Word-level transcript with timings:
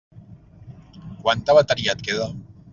Quanta 1.25 1.57
bateria 1.61 1.97
et 1.99 2.05
queda? 2.11 2.33